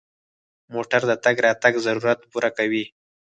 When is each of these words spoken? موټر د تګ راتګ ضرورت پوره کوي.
موټر 0.73 1.01
د 1.07 1.11
تګ 1.23 1.35
راتګ 1.45 1.73
ضرورت 1.85 2.19
پوره 2.31 2.49
کوي. 2.57 2.83